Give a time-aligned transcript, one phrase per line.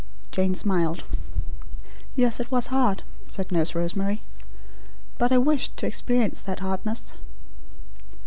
[0.31, 1.03] Jane smiled.
[2.15, 4.23] "Yes, it was hard," said Nurse Rosemary;
[5.19, 7.13] "but I wished to experience that hardness."